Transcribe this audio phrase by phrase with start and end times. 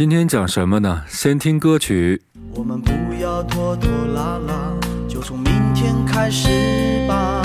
[0.00, 1.02] 今天讲什么呢？
[1.08, 2.22] 先听歌曲。
[2.54, 2.90] 我们不
[3.20, 4.74] 要拖拖拉拉，
[5.06, 7.42] 就从明天开始吧。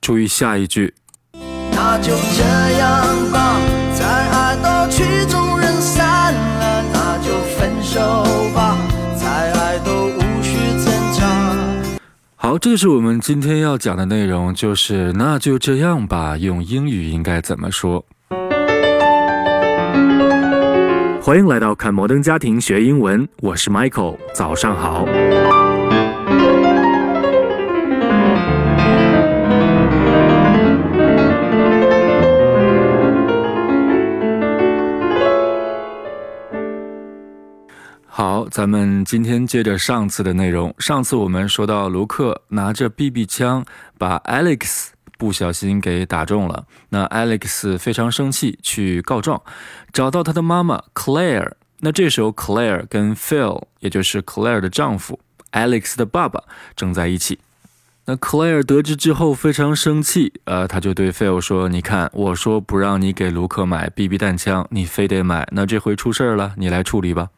[0.00, 0.94] 注意下一句。
[1.72, 3.58] 那就这样吧，
[3.92, 7.98] 再爱到曲终人散了，那就分手
[8.54, 8.78] 吧，
[9.16, 11.58] 再爱都无需挣扎。
[12.36, 16.36] 好，这是我们今天要讲的内容，就是那就这样吧。
[16.36, 18.04] 用英语应该怎么说？
[21.28, 25.04] 欢迎来到看摩登家庭学英文，我是 Michael，早上好。
[38.06, 40.74] 好，咱们今天接着上次的内容。
[40.78, 43.62] 上次我们说到，卢克拿着 BB 枪
[43.98, 46.64] 把 Alex 不小心给打中了。
[46.88, 49.42] 那 Alex 非常生气，去告状，
[49.92, 51.52] 找到他的妈妈 Claire。
[51.80, 55.20] 那这时候 Claire 跟 Phil，也就是 Claire 的丈夫
[55.52, 56.42] Alex 的爸爸
[56.74, 57.38] 正在一起。
[58.06, 67.28] 那 Claire 得知之后非常生气，呃，他就对 Phil 说：“你看，我说不让你给卢克买 BB 弹枪，你非得买，那这回出事了，你来处理吧。”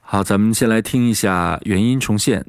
[0.00, 2.44] 好，咱们先来听一下原音重现。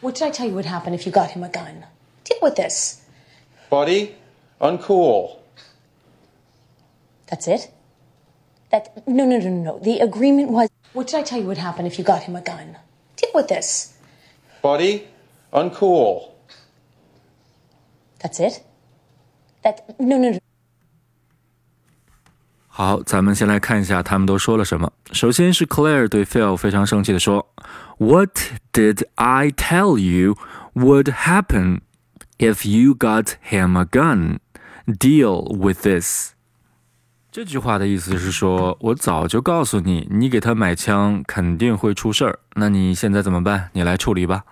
[0.00, 1.84] What did I tell you would happen if you got him a gun?
[2.24, 3.03] Deal with this.
[3.73, 4.15] Buddy,
[4.59, 5.37] uncool.
[7.27, 7.71] That's it?
[8.71, 9.79] That no no no no no.
[9.79, 12.41] The agreement was What did I tell you would happen if you got him a
[12.41, 12.77] gun?
[13.15, 13.93] Deal with this.
[14.61, 15.07] Buddy,
[15.53, 16.31] uncool.
[18.19, 18.61] That's it?
[19.63, 20.39] That no no no
[22.67, 24.91] 好，咱们先来看一下他们都说了什么。
[25.11, 27.45] 首先是 Claire 对 Phil 非常生气的说：“
[27.97, 28.39] What
[28.71, 30.35] did I tell you
[30.73, 31.81] would happen
[32.38, 34.38] if you got him a gun?
[34.86, 36.32] Deal with this。”
[37.32, 42.38] 这句话的意思是说，我早就告诉你，你给他买枪肯定会出事儿。
[42.54, 43.70] 那你现在怎么办？
[43.72, 44.44] 你来处理吧。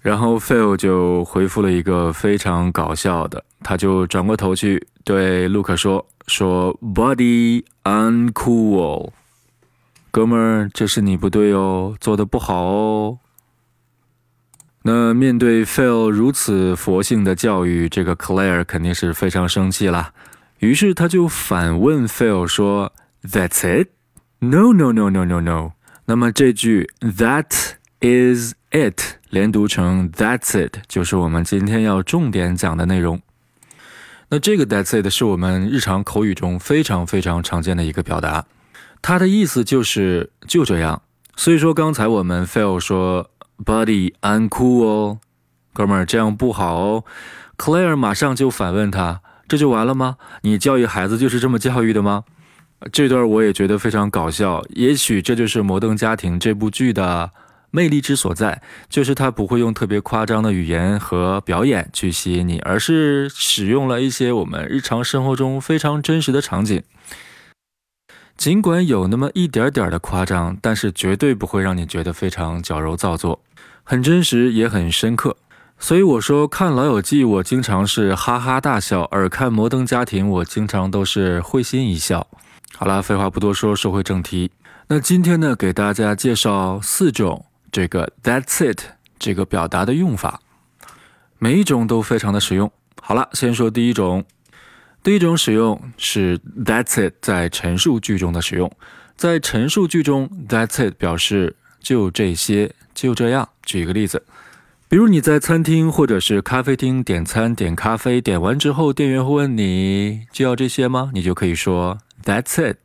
[0.00, 9.10] 然后 Phil 就回复了一个非常搞笑的，他就转过头去对 Luke 说：“说 Buddy uncool，
[10.10, 13.18] 哥们儿，这是你不对哦，做的不好哦。”
[14.84, 20.12] 那面对 Phil 如此佛性的教育，这个 Claire 肯定是非常生气啦。
[20.58, 23.88] 于是他就反问 Phil 说：“That's it?
[24.40, 25.72] No, no, no, no, no, no。”
[26.06, 27.46] 那么这句 That
[28.00, 29.00] is it
[29.30, 33.22] 连读成 That's it，就是我们今天要重点讲的内容。
[34.30, 38.46] 那这个 That's it 是我们日常口语中非常非常常见的一个表达，
[39.00, 41.02] 它的意思就是就这样。
[41.36, 43.30] 所以说刚才我们 Phil 说
[43.64, 45.18] Buddy uncool 哦，
[45.72, 47.04] 哥们儿这样不好哦。
[47.56, 50.16] Claire 马上就反问他：这就完了吗？
[50.42, 52.24] 你教育孩子就是这么教育的吗？
[52.90, 57.30] 这段我也觉得非常搞笑，也许这就是《摩登家庭》这部剧的
[57.70, 66.82] 魅力之所在，就是它不会用特别夸张的语言和表演去吸引你，而是使用了一些我们日常生活中非常真实的场景。
[68.36, 73.40] 尽管有那么一点点的夸张，但是绝对不会让你觉得非常矫揉造作，
[73.84, 75.36] 很真实也很深刻。
[75.78, 82.26] 所以我说看《老友记》，我经常是哈哈大笑；而看《摩登家庭》，我经常都是会心一笑。
[82.76, 84.50] 好了，废话不多说，说回正题。
[84.86, 88.80] 那今天呢，给大家介绍四种这个 "That's it"
[89.18, 90.40] 这个表达的用法，
[91.38, 92.70] 每一种都非常的实用。
[93.00, 94.24] 好了，先说第一种。
[95.02, 98.70] 第一种使用是 "That's it" 在陈述句中的使用。
[99.16, 103.48] 在陈述句中，"That's it" 表示就这些，就这样。
[103.64, 104.24] 举一个例子，
[104.88, 111.10] 比如你在餐厅或者是咖啡厅点餐、点咖啡，点完之后，店员会问你就要这些吗？
[111.14, 112.76] 你就可以说 "That's it"。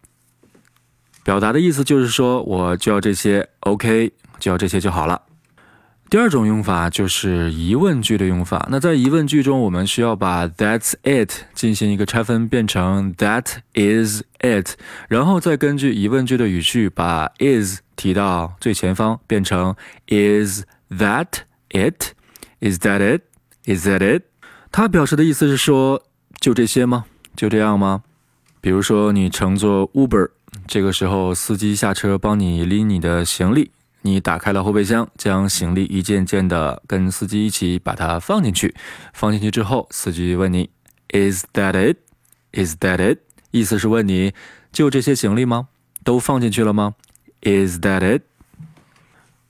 [1.24, 5.22] 表达的意思就是说，我就要这些，OK，就要这些就好了。
[6.10, 8.66] 第二种用法就是疑问句的用法。
[8.72, 14.76] 那在疑问句中，我们需要把 "That's it" 进行一个拆分，变成 "That is it"，
[15.10, 19.76] 然后再根据疑问句的语序，把 is 提到最前方，变成
[20.08, 21.28] "Is that
[21.72, 22.14] it?
[22.62, 23.24] Is that it?
[23.66, 24.22] Is that it?"
[24.72, 26.02] 它表示的意思是说，
[26.40, 27.04] 就这些吗？
[27.36, 28.04] 就这样吗？
[28.62, 30.30] 比如说，你乘坐 Uber，
[30.66, 33.72] 这个时候司机下车帮你拎你的行李。
[34.08, 38.74] 你打开了后备箱，将行李一件件的跟司机一起把它放进去。
[39.14, 40.70] 放进去之后，司机问你
[41.10, 41.98] ：“Is that it?
[42.54, 43.20] Is that it?”
[43.52, 44.34] 意思是问你
[44.72, 45.68] 就这些行李吗？
[46.04, 46.96] 都放进去了吗
[47.42, 48.22] ？Is that it?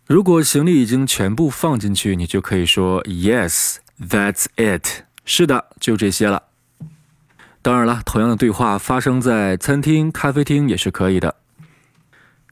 [0.07, 6.43] 如果行李已经全部放进去，你就可以说 “Yes, that's it.” 是的，就这些了。
[7.61, 11.35] 当然了，同样的对话发生在餐厅、咖啡厅也是可以的。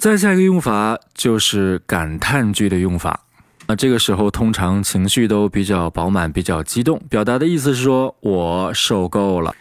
[0.06, 3.22] 再下一个用法就是感叹句的用法。
[3.66, 9.56] 那这个时候通常情绪都比较饱满、比较激动，表达的意思是说我受够了。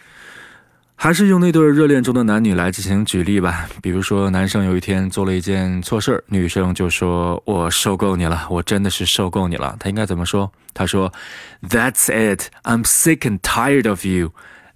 [0.95, 3.67] 还是用那对热恋中的男女来进行举例吧。
[3.81, 10.51] 比如说，男生有一天做了一件错事儿，女生就说：“我受够你了，我真的是受够你了。”他应该怎么说？
[10.75, 11.11] 他说
[11.67, 14.31] ：“That's it, I'm sick and tired of you.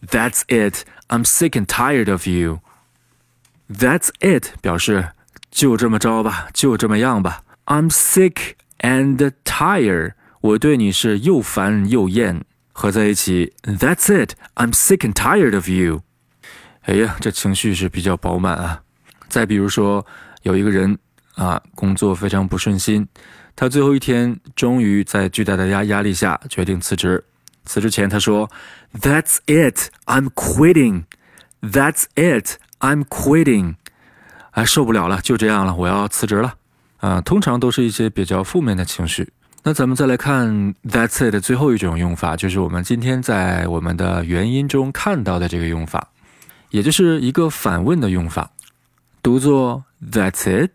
[0.08, 2.62] That's it, I'm sick and tired of you.
[3.72, 5.10] That's it，表示
[5.52, 7.44] 就这么着吧，就这么样吧。
[7.66, 12.46] I'm sick and tired，我对你是又烦又厌。
[12.72, 16.04] 合在一起，That's it, I'm sick and tired of you。
[16.84, 18.82] 哎呀，这情绪是比较饱满啊。
[19.28, 20.06] 再比如说，
[20.44, 20.98] 有一个人
[21.36, 23.08] 啊，工作非常不顺心，
[23.56, 27.24] 他最后一天终于在巨大的压压力下决定辞职。
[27.66, 28.50] 辞职前他说
[28.94, 31.04] ：“That's it, I'm quitting.
[31.62, 33.76] That's it, I'm quitting。”
[34.60, 36.54] 哎，受不了了，就这样了，我要辞职了。
[36.98, 39.32] 啊，通常都是一些比较负面的情绪。
[39.64, 46.10] 那咱们再来看 That's it 的最后一种用法，就是我们今天在我们的元音中看到的这个用法。
[46.72, 48.52] 也就是一个反问的用法，
[49.24, 50.72] 读作 "That's it"，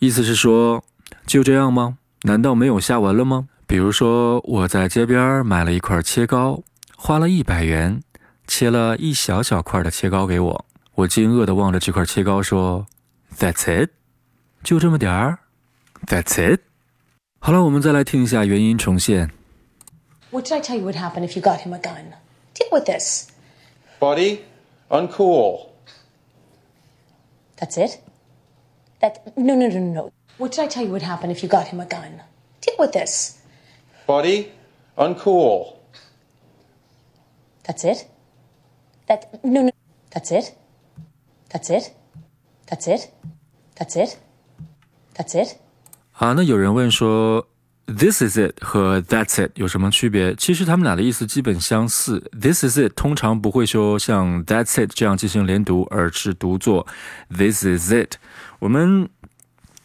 [0.00, 0.82] 意思是说
[1.26, 1.96] 就这样吗？
[2.22, 3.46] 难道没有下文了吗？
[3.68, 6.64] 比如说我在街边买了一块切糕，
[6.96, 8.02] 花了一百元，
[8.48, 10.64] 切了一小小块的切糕给我。
[10.99, 12.87] 我惊愕地望着这块切糕说："
[13.37, 13.91] That's it，
[14.63, 15.39] 就这么点儿？
[16.05, 16.61] That's it。
[17.39, 19.31] 好了，我们再来听一下原音重现。
[20.31, 22.13] What did I tell you would happen if you got him a gun?
[22.53, 23.27] Deal with this.
[23.99, 24.39] Buddy,
[24.89, 25.69] uncool.
[27.57, 27.99] That's it?
[28.99, 30.11] That no no no no no.
[30.37, 32.21] What did I tell you would happen if you got him a gun?
[32.61, 33.37] Deal with this.
[34.07, 34.51] Buddy,
[34.97, 35.75] uncool.
[37.63, 38.07] That's it?
[39.07, 39.71] That no no
[40.11, 40.57] that's it?
[41.50, 41.90] That's it?
[42.66, 43.08] That's it?
[43.76, 44.16] That's it?
[45.14, 45.56] That's it?
[46.12, 47.46] 啊，那有人问说
[47.86, 50.34] ，This is it 和 That's it 有什么区别？
[50.36, 52.30] 其实他们俩的意思基本相似。
[52.38, 56.86] This is it 通常不会说像 That's it 这样进行连读，而是读作
[57.28, 58.16] This is it。
[58.60, 59.08] 我们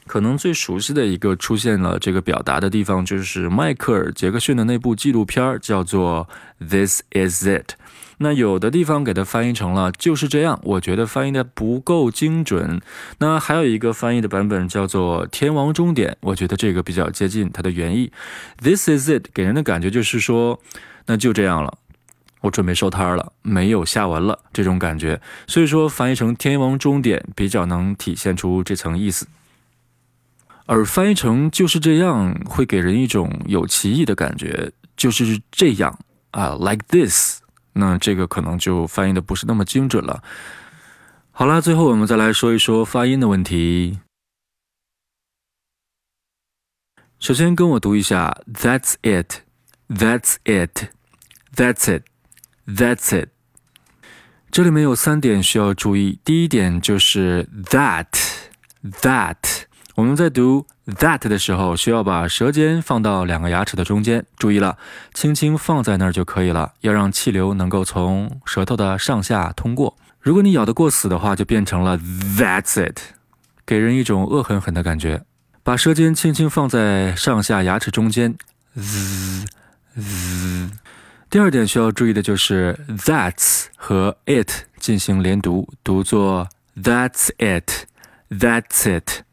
[0.08, 6.28] 可能最熟悉的一个出现了这个表达的地方，就是迈克尔·杰克逊的那部纪录片叫做
[6.68, 7.72] 《This Is It》。
[8.20, 12.80] 那有的地方给它翻译成了“就是这样”，我觉得翻译的不够精准。
[13.18, 18.14] 那还有一个翻译的版本叫做“天王终点”，我觉得这个比较接近它的原意。
[18.64, 20.62] “This is it” 给人的感觉就是说，
[21.08, 21.78] 那就这样了，
[22.40, 25.20] 我准备收摊了，没有下文了这种感觉。
[25.46, 29.28] 所以说翻译成“天王终点”比较能体现出这层意思，
[30.66, 36.00] 而翻译成“就是这样”会给人一种有歧义的感觉，就是这样
[36.32, 37.42] 啊，like this。
[37.74, 40.24] 那这个可能就翻译的不是那么精准了。
[41.32, 44.00] 好了，最后我们再来说一说发音的问题。
[47.20, 52.00] 首先跟我读一下：That's it，That's it，That's
[52.66, 53.30] it，That's it。
[54.50, 56.20] 这里面有三点需要注意。
[56.24, 59.36] 第一点就是 that，that。
[59.96, 64.26] 我们在读 that 的时候，需要把舌尖放到两个牙齿的中间。
[64.38, 64.78] 注意了，
[65.14, 69.96] 轻轻放在那儿就可以了，要让气流能够从舌头的上下通过。
[70.20, 72.98] 如果你咬得过死的话，就变成了 that's it，
[73.66, 75.24] 给人一种恶狠狠的感觉。
[75.64, 78.36] 把舌尖轻轻放在上下牙齿中间
[78.76, 79.46] ，z
[79.96, 80.70] z。
[81.30, 89.24] 第二点需要注意的就是 that's 和 it 进行连读，读作 that's it，that's it。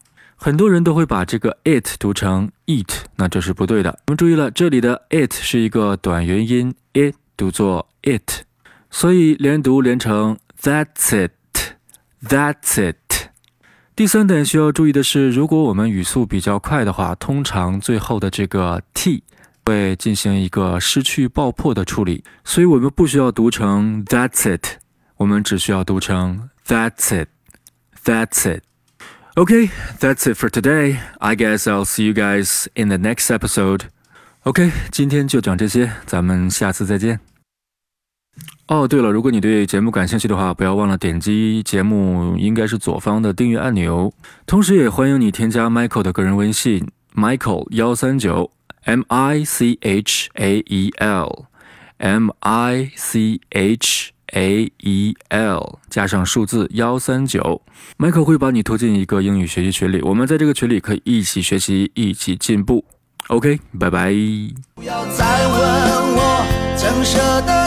[0.45, 3.97] 很多人都会把这个 it 读成 eat，那这是不对的。
[4.09, 8.43] 我们注意了，这里的 it 是一个短元音，it 读作 it，
[8.91, 13.29] 所以连读连成 that's it，that's it。
[13.95, 19.23] 第三点需要注意的是，如果我们语速比较快的话，通常最后的这个 t
[19.65, 24.81] 会进行一个失去爆破的处理，所以我们不需要读成 that's it，
[25.19, 28.65] 我们只需要读成 that's it，that's it。
[29.36, 30.98] Okay, that's it for today.
[31.20, 33.82] I guess I'll see you guys in the next episode.
[34.44, 37.20] OK，今天就讲这些，咱们下次再见。
[38.68, 44.12] 哦，对了，如果你对节目感兴趣的话，不要忘了点击节目应该是左方的订阅按钮，
[44.46, 48.52] 同时也欢迎你添加 Michael 的个人微信 Michael 幺三九
[48.86, 51.46] M I C H A E L
[51.98, 54.11] M I C H。
[54.33, 57.63] A E L 加上数字幺三九
[57.99, 62.85] ，Michael 会把你拖进一个英语学习群里，我们在这个群里可以一起学习，一起进步。
[63.29, 64.13] OK，拜拜。
[64.75, 65.59] 不要再问
[66.17, 67.62] 我